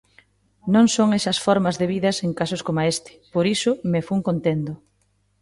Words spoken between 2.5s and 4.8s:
coma este, por iso me fun contendo.